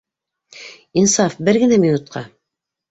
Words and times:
Инсаф, 1.03 1.39
бер 1.49 1.61
генэ 1.67 1.81
минутҡа! 1.87 2.27